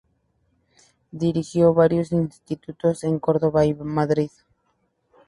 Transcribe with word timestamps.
Dirigió 1.11 1.75
varios 1.75 2.11
institutos 2.11 3.03
en 3.03 3.19
Córdoba 3.19 3.65
y 3.67 3.75
Madrid. 3.75 4.31